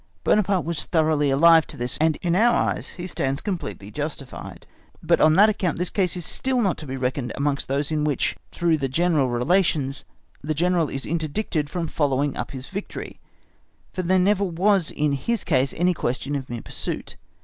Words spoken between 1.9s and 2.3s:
and